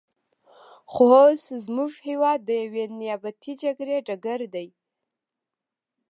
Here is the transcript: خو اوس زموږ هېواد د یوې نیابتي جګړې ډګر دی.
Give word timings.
خو 0.91 1.03
اوس 1.23 1.43
زموږ 1.65 1.91
هېواد 2.09 2.39
د 2.45 2.49
یوې 2.63 2.83
نیابتي 2.99 3.53
جګړې 3.63 3.95
ډګر 4.07 4.39
دی. 4.53 4.67